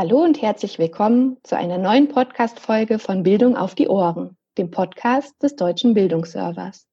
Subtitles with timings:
[0.00, 5.34] Hallo und herzlich willkommen zu einer neuen Podcast-Folge von Bildung auf die Ohren, dem Podcast
[5.42, 6.86] des Deutschen Bildungsservers.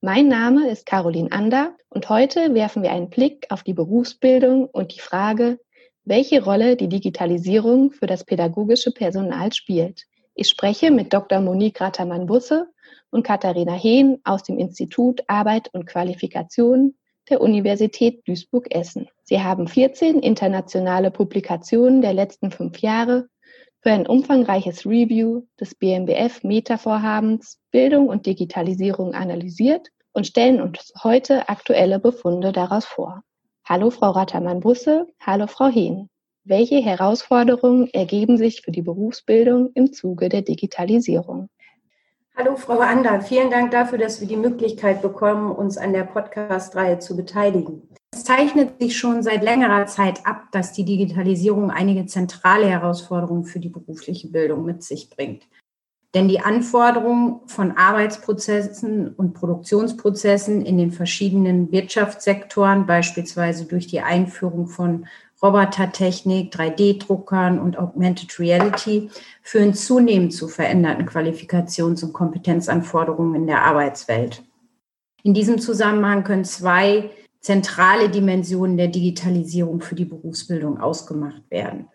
[0.00, 4.92] Mein Name ist Caroline Ander und heute werfen wir einen Blick auf die Berufsbildung und
[4.92, 5.60] die Frage,
[6.02, 10.06] welche Rolle die Digitalisierung für das pädagogische Personal spielt.
[10.34, 11.40] Ich spreche mit Dr.
[11.40, 12.66] Monique Rattermann-Busse
[13.10, 16.96] und Katharina Hehn aus dem Institut Arbeit und Qualifikation
[17.32, 19.08] der Universität Duisburg-Essen.
[19.22, 23.26] Sie haben 14 internationale Publikationen der letzten fünf Jahre
[23.80, 31.48] für ein umfangreiches Review des BMBF Meta-Vorhabens Bildung und Digitalisierung analysiert und stellen uns heute
[31.48, 33.22] aktuelle Befunde daraus vor.
[33.64, 36.10] Hallo Frau Rattermann-Busse, hallo Frau Hehn.
[36.44, 41.48] Welche Herausforderungen ergeben sich für die Berufsbildung im Zuge der Digitalisierung?
[42.34, 46.98] Hallo Frau Ander, vielen Dank dafür, dass wir die Möglichkeit bekommen, uns an der Podcast-Reihe
[46.98, 47.82] zu beteiligen.
[48.10, 53.60] Es zeichnet sich schon seit längerer Zeit ab, dass die Digitalisierung einige zentrale Herausforderungen für
[53.60, 55.46] die berufliche Bildung mit sich bringt.
[56.14, 64.68] Denn die Anforderungen von Arbeitsprozessen und Produktionsprozessen in den verschiedenen Wirtschaftssektoren, beispielsweise durch die Einführung
[64.68, 65.06] von
[65.42, 69.10] Robotertechnik, 3D-Druckern und Augmented Reality
[69.42, 74.42] führen zunehmend zu veränderten Qualifikations- und Kompetenzanforderungen in der Arbeitswelt.
[75.24, 81.88] In diesem Zusammenhang können zwei zentrale Dimensionen der Digitalisierung für die Berufsbildung ausgemacht werden.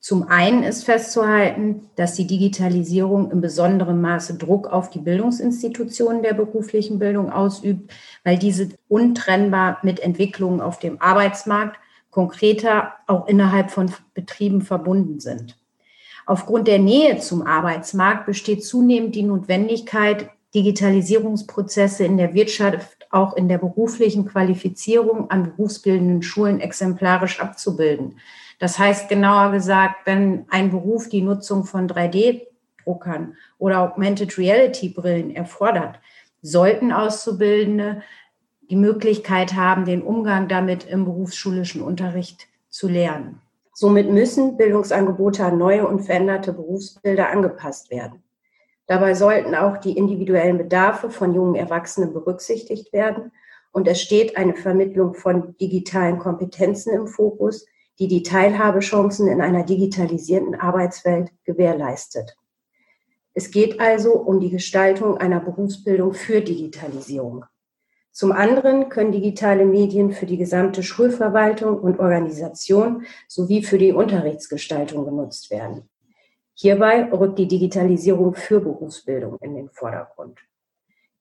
[0.00, 6.34] Zum einen ist festzuhalten, dass die Digitalisierung in besonderem Maße Druck auf die Bildungsinstitutionen der
[6.34, 7.90] beruflichen Bildung ausübt,
[8.22, 11.78] weil diese untrennbar mit Entwicklungen auf dem Arbeitsmarkt
[12.14, 15.58] konkreter auch innerhalb von Betrieben verbunden sind.
[16.26, 23.48] Aufgrund der Nähe zum Arbeitsmarkt besteht zunehmend die Notwendigkeit, Digitalisierungsprozesse in der Wirtschaft auch in
[23.48, 28.20] der beruflichen Qualifizierung an berufsbildenden Schulen exemplarisch abzubilden.
[28.60, 35.98] Das heißt genauer gesagt, wenn ein Beruf die Nutzung von 3D-Druckern oder Augmented Reality-Brillen erfordert,
[36.42, 38.02] sollten Auszubildende
[38.70, 43.40] die Möglichkeit haben, den Umgang damit im berufsschulischen Unterricht zu lernen.
[43.72, 48.22] Somit müssen Bildungsangebote an neue und veränderte Berufsbilder angepasst werden.
[48.86, 53.32] Dabei sollten auch die individuellen Bedarfe von jungen Erwachsenen berücksichtigt werden
[53.72, 57.66] und es steht eine Vermittlung von digitalen Kompetenzen im Fokus,
[57.98, 62.36] die die Teilhabechancen in einer digitalisierten Arbeitswelt gewährleistet.
[63.32, 67.44] Es geht also um die Gestaltung einer Berufsbildung für Digitalisierung.
[68.14, 75.04] Zum anderen können digitale Medien für die gesamte Schulverwaltung und Organisation sowie für die Unterrichtsgestaltung
[75.04, 75.88] genutzt werden.
[76.54, 80.38] Hierbei rückt die Digitalisierung für Berufsbildung in den Vordergrund.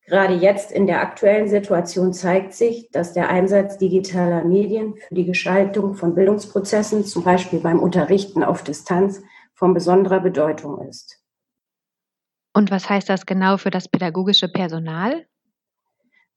[0.06, 5.26] Gerade jetzt in der aktuellen Situation zeigt sich, dass der Einsatz digitaler Medien für die
[5.26, 9.24] Gestaltung von Bildungsprozessen, zum Beispiel beim Unterrichten auf Distanz,
[9.56, 11.24] von besonderer Bedeutung ist.
[12.54, 15.26] Und was heißt das genau für das pädagogische Personal?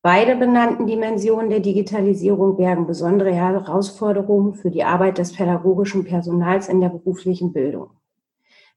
[0.06, 6.80] Beide benannten Dimensionen der Digitalisierung bergen besondere Herausforderungen für die Arbeit des pädagogischen Personals in
[6.80, 7.90] der beruflichen Bildung.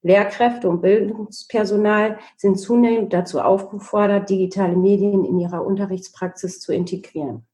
[0.02, 7.46] Lehrkräfte und Bildungspersonal sind zunehmend dazu aufgefordert, digitale Medien in ihrer Unterrichtspraxis zu integrieren.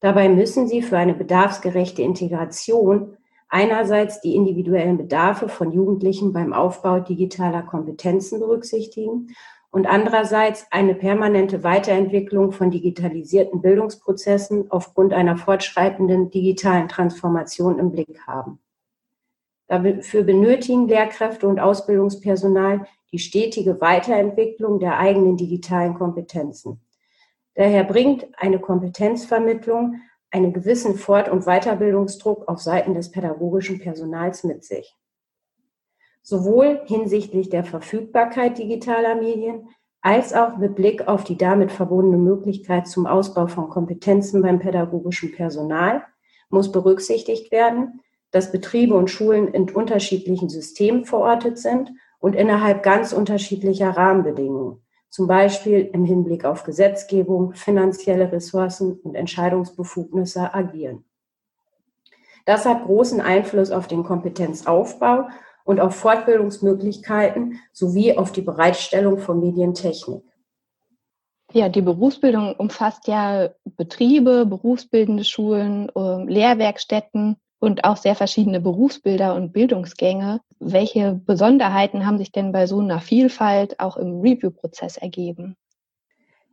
[0.00, 3.18] Dabei müssen sie für eine bedarfsgerechte Integration
[3.50, 9.28] einerseits die individuellen Bedarfe von Jugendlichen beim Aufbau digitaler Kompetenzen berücksichtigen
[9.70, 18.20] und andererseits eine permanente Weiterentwicklung von digitalisierten Bildungsprozessen aufgrund einer fortschreitenden digitalen Transformation im Blick
[18.26, 18.60] haben.
[19.66, 26.80] Dafür benötigen Lehrkräfte und Ausbildungspersonal die stetige Weiterentwicklung der eigenen digitalen Kompetenzen.
[27.54, 30.00] Daher bringt eine Kompetenzvermittlung
[30.30, 34.96] einen gewissen Fort- und Weiterbildungsdruck auf Seiten des pädagogischen Personals mit sich
[36.22, 39.68] sowohl hinsichtlich der Verfügbarkeit digitaler Medien
[40.00, 45.32] als auch mit Blick auf die damit verbundene Möglichkeit zum Ausbau von Kompetenzen beim pädagogischen
[45.32, 46.02] Personal
[46.50, 53.12] muss berücksichtigt werden, dass Betriebe und Schulen in unterschiedlichen Systemen verortet sind und innerhalb ganz
[53.12, 61.04] unterschiedlicher Rahmenbedingungen, zum Beispiel im Hinblick auf Gesetzgebung, finanzielle Ressourcen und Entscheidungsbefugnisse agieren.
[62.44, 65.28] Das hat großen Einfluss auf den Kompetenzaufbau
[65.68, 70.22] und auf Fortbildungsmöglichkeiten sowie auf die Bereitstellung von Medientechnik.
[71.52, 79.34] Ja, die Berufsbildung umfasst ja Betriebe, berufsbildende Schulen, ähm, Lehrwerkstätten und auch sehr verschiedene Berufsbilder
[79.34, 80.40] und Bildungsgänge.
[80.58, 85.54] Welche Besonderheiten haben sich denn bei so einer Vielfalt auch im Review-Prozess ergeben?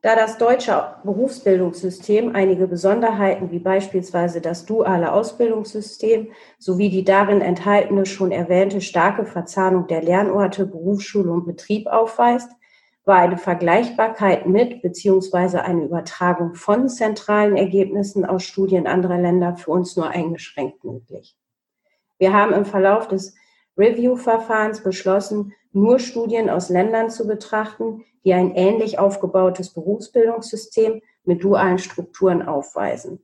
[0.06, 8.06] Da das deutsche Berufsbildungssystem einige Besonderheiten wie beispielsweise das duale Ausbildungssystem sowie die darin enthaltene
[8.06, 12.52] schon erwähnte starke Verzahnung der Lernorte Berufsschule und Betrieb aufweist,
[13.06, 15.58] war eine Vergleichbarkeit mit bzw.
[15.58, 21.36] eine Übertragung von zentralen Ergebnissen aus Studien anderer Länder für uns nur eingeschränkt möglich.
[22.20, 23.34] Wir haben im Verlauf des
[23.76, 31.78] Review-Verfahrens beschlossen, nur Studien aus Ländern zu betrachten, die ein ähnlich aufgebautes Berufsbildungssystem mit dualen
[31.78, 33.24] Strukturen aufweisen.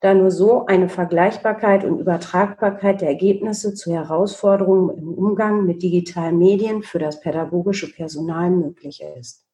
[0.00, 6.38] Da nur so eine Vergleichbarkeit und Übertragbarkeit der Ergebnisse zu Herausforderungen im Umgang mit digitalen
[6.38, 9.44] Medien für das pädagogische Personal möglich ist.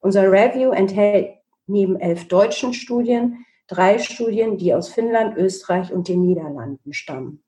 [0.00, 1.36] Unser Review enthält
[1.66, 7.42] neben elf deutschen Studien drei Studien, die aus Finnland, Österreich und den Niederlanden stammen.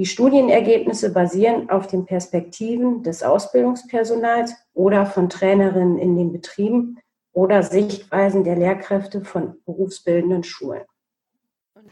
[0.00, 6.96] Die Studienergebnisse basieren auf den Perspektiven des Ausbildungspersonals oder von Trainerinnen in den Betrieben
[7.34, 10.84] oder Sichtweisen der Lehrkräfte von berufsbildenden Schulen.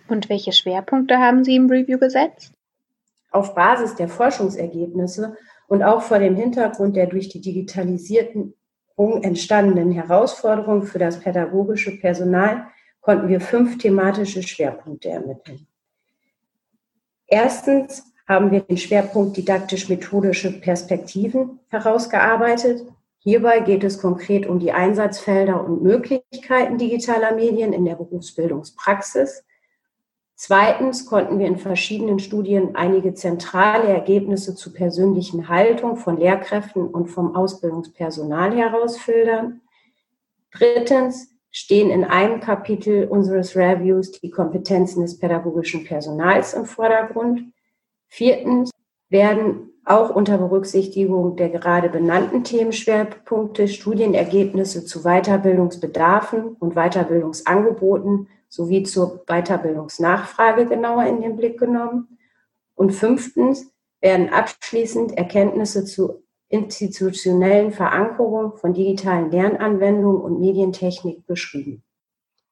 [0.08, 2.54] Und welche Schwerpunkte haben Sie im Review gesetzt?
[3.30, 8.54] Auf Basis der Forschungsergebnisse und auch vor dem Hintergrund der durch die Digitalisierung
[9.20, 12.68] entstandenen Herausforderungen für das pädagogische Personal
[13.02, 15.66] konnten wir fünf thematische Schwerpunkte ermitteln.
[17.28, 22.86] Erstens haben wir den Schwerpunkt didaktisch-methodische Perspektiven herausgearbeitet.
[23.20, 29.44] Hierbei geht es konkret um die Einsatzfelder und Möglichkeiten digitaler Medien in der Berufsbildungspraxis.
[30.34, 37.08] Zweitens konnten wir in verschiedenen Studien einige zentrale Ergebnisse zur persönlichen Haltung von Lehrkräften und
[37.08, 39.60] vom Ausbildungspersonal herausfiltern.
[40.52, 47.52] Drittens stehen in einem Kapitel unseres Reviews die Kompetenzen des pädagogischen Personals im Vordergrund.
[48.06, 48.70] Viertens
[49.08, 59.24] werden auch unter Berücksichtigung der gerade benannten Themenschwerpunkte Studienergebnisse zu Weiterbildungsbedarfen und Weiterbildungsangeboten sowie zur
[59.26, 62.18] Weiterbildungsnachfrage genauer in den Blick genommen.
[62.74, 71.82] Und fünftens werden abschließend Erkenntnisse zu institutionellen Verankerung von digitalen Lernanwendungen und Medientechnik beschrieben.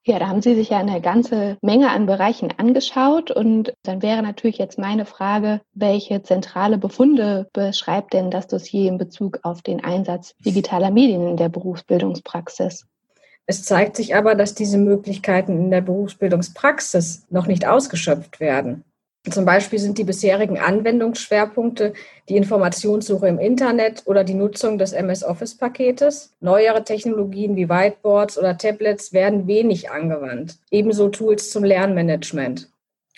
[0.08, 4.22] Ja, da haben Sie sich ja eine ganze Menge an Bereichen angeschaut und dann wäre
[4.22, 9.82] natürlich jetzt meine Frage, welche zentrale Befunde beschreibt denn das Dossier in Bezug auf den
[9.82, 12.86] Einsatz digitaler Medien in der Berufsbildungspraxis?
[13.46, 18.84] Es zeigt sich aber, dass diese Möglichkeiten in der Berufsbildungspraxis noch nicht ausgeschöpft werden.
[19.30, 21.94] Zum Beispiel sind die bisherigen Anwendungsschwerpunkte
[22.28, 26.34] die Informationssuche im Internet oder die Nutzung des MS Office-Paketes.
[26.40, 30.58] Neuere Technologien wie Whiteboards oder Tablets werden wenig angewandt.
[30.70, 32.68] Ebenso Tools zum Lernmanagement.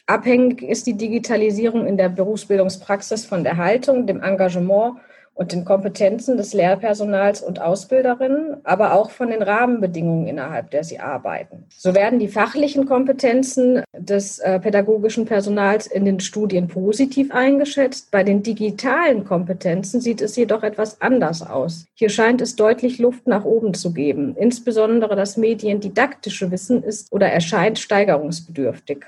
[0.06, 4.94] Abhängig ist die Digitalisierung in der Berufsbildungspraxis von der Haltung, dem Engagement
[5.38, 10.98] und den Kompetenzen des Lehrpersonals und Ausbilderinnen, aber auch von den Rahmenbedingungen, innerhalb der sie
[10.98, 11.64] arbeiten.
[11.68, 18.10] So werden die fachlichen Kompetenzen des äh, pädagogischen Personals in den Studien positiv eingeschätzt.
[18.10, 21.86] Bei den digitalen Kompetenzen sieht es jedoch etwas anders aus.
[21.94, 24.34] Hier scheint es deutlich Luft nach oben zu geben.
[24.36, 29.06] Insbesondere das mediendidaktische Wissen ist oder erscheint steigerungsbedürftig.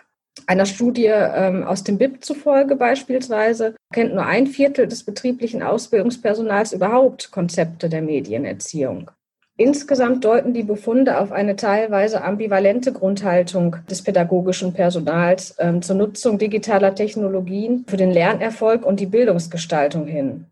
[0.51, 6.73] Einer Studie ähm, aus dem BIP zufolge beispielsweise kennt nur ein Viertel des betrieblichen Ausbildungspersonals
[6.73, 9.13] überhaupt Konzepte der Medienerziehung.
[9.57, 16.37] Insgesamt deuten die Befunde auf eine teilweise ambivalente Grundhaltung des pädagogischen Personals ähm, zur Nutzung
[16.37, 20.47] digitaler Technologien für den Lernerfolg und die Bildungsgestaltung hin.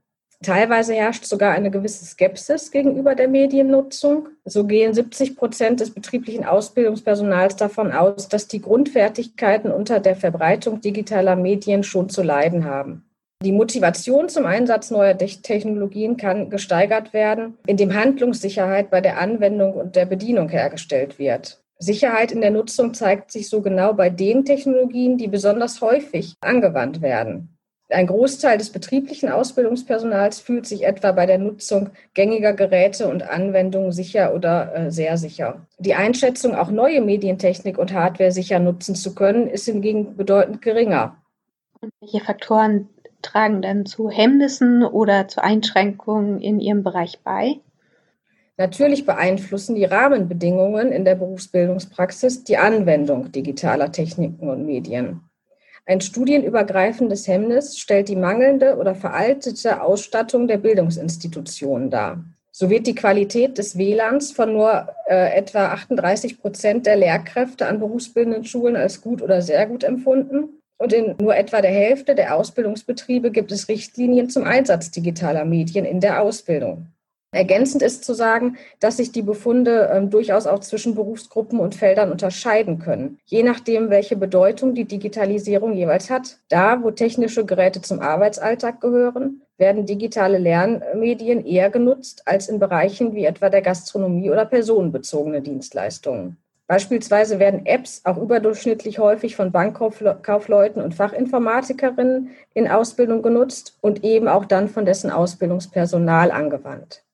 [0.44, 4.28] Teilweise herrscht sogar eine gewisse Skepsis gegenüber der Mediennutzung.
[4.44, 10.80] So gehen 70 Prozent des betrieblichen Ausbildungspersonals davon aus, dass die Grundfertigkeiten unter der Verbreitung
[10.80, 13.04] digitaler Medien schon zu leiden haben.
[13.42, 19.96] Die Motivation zum Einsatz neuer Technologien kann gesteigert werden, indem Handlungssicherheit bei der Anwendung und
[19.96, 21.60] der Bedienung hergestellt wird.
[21.80, 27.00] Sicherheit in der Nutzung zeigt sich so genau bei den Technologien, die besonders häufig angewandt
[27.00, 27.57] werden.
[27.90, 33.92] Ein Großteil des betrieblichen Ausbildungspersonals fühlt sich etwa bei der Nutzung gängiger Geräte und Anwendungen
[33.92, 35.66] sicher oder äh, sehr sicher.
[35.78, 41.16] Die Einschätzung, auch neue Medientechnik und Hardware sicher nutzen zu können, ist hingegen bedeutend geringer.
[41.80, 42.90] Und welche Faktoren
[43.22, 47.54] tragen dann zu Hemmnissen oder zu Einschränkungen in Ihrem Bereich bei?
[48.58, 55.27] Natürlich beeinflussen die Rahmenbedingungen in der Berufsbildungspraxis die Anwendung digitaler Techniken und Medien.
[55.88, 62.22] Ein studienübergreifendes Hemmnis stellt die mangelnde oder veraltete Ausstattung der Bildungsinstitutionen dar.
[62.52, 67.78] So wird die Qualität des WLANs von nur äh, etwa 38 Prozent der Lehrkräfte an
[67.78, 70.60] berufsbildenden Schulen als gut oder sehr gut empfunden.
[70.76, 75.86] Und in nur etwa der Hälfte der Ausbildungsbetriebe gibt es Richtlinien zum Einsatz digitaler Medien
[75.86, 76.88] in der Ausbildung.
[77.30, 82.10] Ergänzend ist zu sagen, dass sich die Befunde ähm, durchaus auch zwischen Berufsgruppen und Feldern
[82.10, 86.38] unterscheiden können, je nachdem, welche Bedeutung die Digitalisierung jeweils hat.
[86.48, 93.14] Da, wo technische Geräte zum Arbeitsalltag gehören, werden digitale Lernmedien eher genutzt als in Bereichen
[93.14, 96.38] wie etwa der Gastronomie oder personenbezogene Dienstleistungen.
[96.66, 104.28] Beispielsweise werden Apps auch überdurchschnittlich häufig von Bankkaufleuten und Fachinformatikerinnen in Ausbildung genutzt und eben
[104.28, 107.04] auch dann von dessen Ausbildungspersonal angewandt.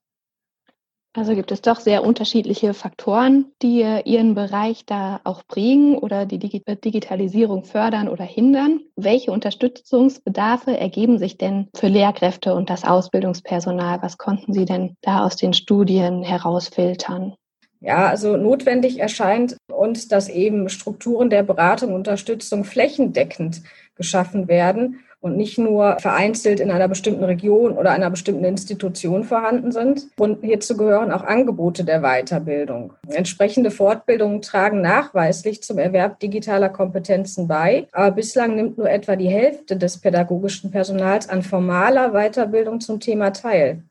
[1.16, 6.40] Also gibt es doch sehr unterschiedliche Faktoren, die Ihren Bereich da auch prägen oder die
[6.40, 8.80] Digitalisierung fördern oder hindern.
[8.97, 14.02] Welche Unterstützungsbedarfe ergeben sich denn für Lehrkräfte und das Ausbildungspersonal?
[14.02, 17.35] Was konnten Sie denn da aus den Studien herausfiltern?
[17.78, 23.62] Ja, also notwendig erscheint uns, dass eben Strukturen der Beratung und Unterstützung flächendeckend
[23.94, 29.73] geschaffen werden und nicht nur vereinzelt in einer bestimmten Region oder einer bestimmten Institution vorhanden
[29.73, 30.09] sind.
[30.19, 32.93] Und hierzu gehören auch Angebote der Weiterbildung.
[33.09, 39.31] Entsprechende Fortbildungen tragen nachweislich zum Erwerb digitaler Kompetenzen bei, aber bislang nimmt nur etwa die
[39.31, 43.83] Hälfte des pädagogischen Personals an formaler Weiterbildung zum Thema teil.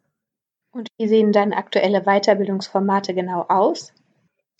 [0.71, 3.91] Und wie sehen dann aktuelle Weiterbildungsformate genau aus?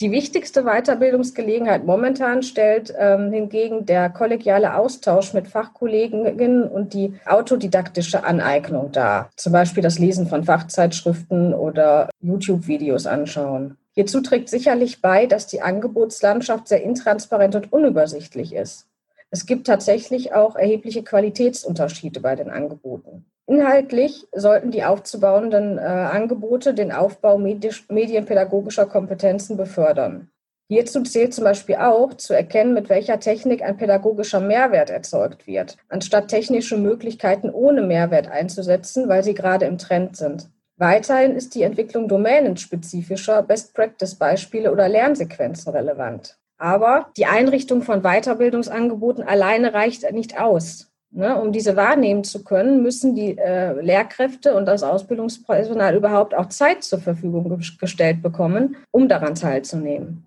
[0.03, 8.25] Die wichtigste Weiterbildungsgelegenheit momentan stellt ähm, hingegen der kollegiale Austausch mit Fachkolleginnen und die autodidaktische
[8.25, 9.29] Aneignung dar.
[9.37, 13.77] Zum Beispiel das Lesen von Fachzeitschriften oder YouTube-Videos anschauen.
[13.93, 18.87] Hierzu trägt sicherlich bei, dass die Angebotslandschaft sehr intransparent und unübersichtlich ist.
[19.29, 23.23] Es gibt tatsächlich auch erhebliche Qualitätsunterschiede bei den Angeboten.
[23.45, 30.29] Inhaltlich sollten die aufzubauenden äh, Angebote den Aufbau medisch, medienpädagogischer Kompetenzen befördern.
[30.69, 35.77] Hierzu zählt zum Beispiel auch zu erkennen, mit welcher Technik ein pädagogischer Mehrwert erzeugt wird,
[35.89, 40.49] anstatt technische Möglichkeiten ohne Mehrwert einzusetzen, weil sie gerade im Trend sind.
[40.77, 46.39] Weiterhin ist die Entwicklung domänenspezifischer Best-Practice-Beispiele oder Lernsequenzen relevant.
[46.57, 50.92] Aber die Einrichtung von Weiterbildungsangeboten alleine reicht nicht aus.
[51.15, 56.49] Ne, um diese wahrnehmen zu können, müssen die äh, Lehrkräfte und das Ausbildungspersonal überhaupt auch
[56.49, 60.25] Zeit zur Verfügung gestellt bekommen, um daran teilzunehmen.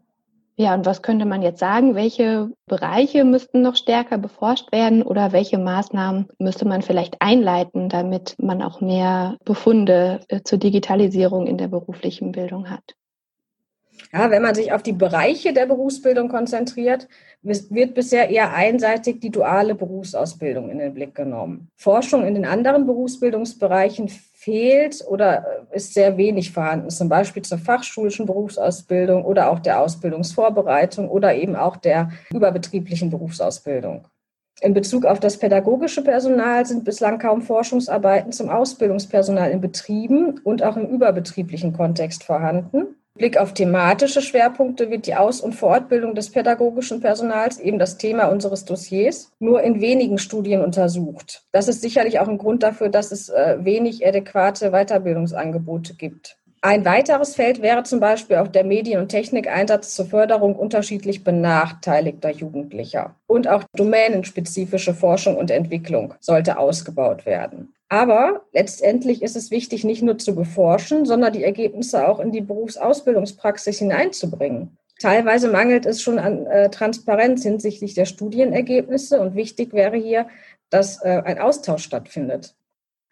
[0.59, 1.97] Ja, und was könnte man jetzt sagen?
[1.97, 8.37] Welche Bereiche müssten noch stärker beforscht werden oder welche Maßnahmen müsste man vielleicht einleiten, damit
[8.39, 12.95] man auch mehr Befunde äh, zur Digitalisierung in der beruflichen Bildung hat?
[14.13, 17.09] Ja, wenn man sich auf die Bereiche der Berufsbildung konzentriert,
[17.43, 21.69] wird bisher eher einseitig die duale Berufsausbildung in den Blick genommen.
[21.77, 28.27] Forschung in den anderen Berufsbildungsbereichen fehlt oder ist sehr wenig vorhanden, zum Beispiel zur fachschulischen
[28.27, 34.07] Berufsausbildung oder auch der Ausbildungsvorbereitung oder eben auch der überbetrieblichen Berufsausbildung.
[34.63, 40.63] In Bezug auf das pädagogische Personal sind bislang kaum Forschungsarbeiten zum Ausbildungspersonal in Betrieben und
[40.63, 42.97] auch im überbetrieblichen Kontext vorhanden.
[43.17, 48.27] Blick auf thematische Schwerpunkte wird die Aus- und Fortbildung des pädagogischen Personals, eben das Thema
[48.27, 51.45] unseres Dossiers, nur in wenigen Studien untersucht.
[51.53, 56.37] Das ist sicherlich auch ein Grund dafür, dass es äh, wenig adäquate Weiterbildungsangebote gibt.
[56.63, 62.31] Ein weiteres Feld wäre zum Beispiel auch der Medien- und Technikeinsatz zur Förderung unterschiedlich benachteiligter
[62.31, 63.15] Jugendlicher.
[63.29, 67.73] Und auch domänenspezifische Forschung und Entwicklung sollte ausgebaut werden.
[67.89, 72.41] Aber letztendlich ist es wichtig, nicht nur zu beforschen, sondern die Ergebnisse auch in die
[72.41, 74.77] Berufsausbildungspraxis hineinzubringen.
[74.99, 80.27] Teilweise mangelt es schon an äh, Transparenz hinsichtlich der Studienergebnisse und wichtig wäre hier,
[80.71, 82.56] dass äh, ein Austausch stattfindet.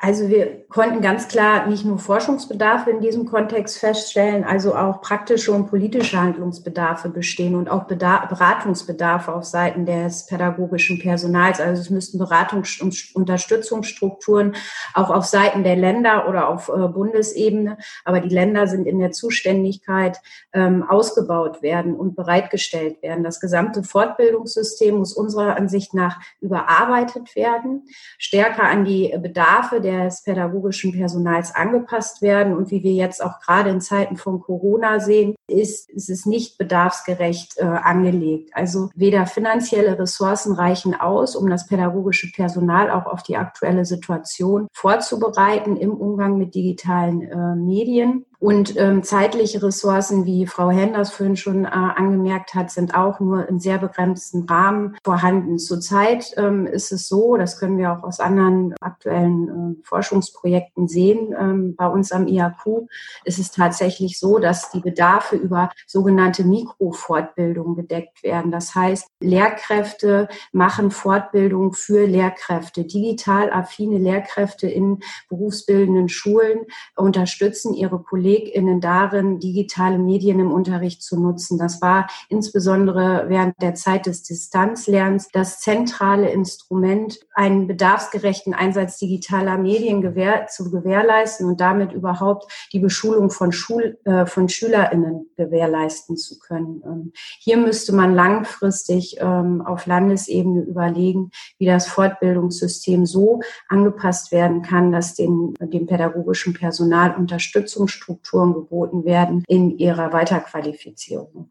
[0.04, 5.50] Also wir konnten ganz klar nicht nur Forschungsbedarfe in diesem Kontext feststellen, also auch praktische
[5.50, 11.58] und politische Handlungsbedarfe bestehen und auch Beratungsbedarfe auf Seiten des pädagogischen Personals.
[11.58, 14.56] Also es müssten Beratungs- und Unterstützungsstrukturen
[14.92, 19.12] auch auf Seiten der Länder oder auf äh, Bundesebene, aber die Länder sind in der
[19.12, 20.20] Zuständigkeit,
[20.52, 23.24] ähm, ausgebaut werden und bereitgestellt werden.
[23.24, 30.22] Das gesamte Fortbildungssystem muss unserer Ansicht nach überarbeitet werden, stärker an die Bedarfe der des
[30.22, 32.56] pädagogischen Personals angepasst werden.
[32.56, 36.58] Und wie wir jetzt auch gerade in Zeiten von Corona sehen, ist, ist es nicht
[36.58, 38.50] bedarfsgerecht äh, angelegt.
[38.54, 44.68] Also weder finanzielle Ressourcen reichen aus, um das pädagogische Personal auch auf die aktuelle Situation
[44.72, 51.34] vorzubereiten im Umgang mit digitalen äh, Medien Und ähm, zeitliche Ressourcen, wie Frau Henders vorhin
[51.34, 55.58] schon äh, angemerkt hat, sind auch nur in sehr begrenztem Rahmen vorhanden.
[55.58, 61.34] Zurzeit ähm, ist es so, das können wir auch aus anderen aktuellen äh, Forschungsprojekten sehen,
[61.40, 62.86] ähm, bei uns am IAQ
[63.24, 68.50] ist es tatsächlich so, dass die Bedarfe über sogenannte Mikrofortbildung gedeckt werden.
[68.50, 72.84] Das heißt, Lehrkräfte machen Fortbildung für Lehrkräfte.
[72.84, 77.98] Digital affine Lehrkräfte in berufsbildenden Schulen unterstützen ihre
[78.34, 81.58] KollegInnen darin, digitale Medien im Unterricht zu nutzen.
[81.58, 89.58] Das war insbesondere während der Zeit des Distanzlernens das zentrale Instrument, einen bedarfsgerechten Einsatz digitaler
[89.58, 96.16] Medien gewähr zu gewährleisten und damit überhaupt die Beschulung von, Schul äh, von SchülerInnen gewährleisten
[96.16, 96.82] zu können.
[96.84, 104.62] Ähm, hier müsste man langfristig ähm, auf Landesebene überlegen, wie das Fortbildungssystem so angepasst werden
[104.62, 111.50] kann, dass den, dem pädagogischen Personal Unterstützungsstrukturen geboten werden in ihrer Weiterqualifizierung.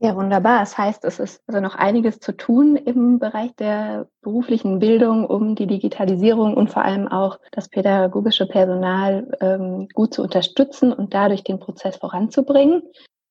[0.00, 0.60] Ja, wunderbar.
[0.60, 5.56] Das heißt, es ist also noch einiges zu tun im Bereich der beruflichen Bildung, um
[5.56, 11.42] die Digitalisierung und vor allem auch das pädagogische Personal ähm, gut zu unterstützen und dadurch
[11.42, 12.82] den Prozess voranzubringen.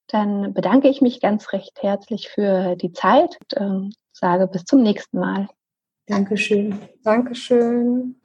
[0.08, 4.84] Dann bedanke ich mich ganz recht herzlich für die Zeit und ähm, sage bis zum
[4.84, 5.48] nächsten Mal.
[6.08, 6.78] Dankeschön.
[7.02, 8.20] Dankeschön.